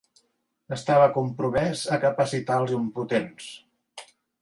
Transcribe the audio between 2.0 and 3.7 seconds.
capacitar els impotents.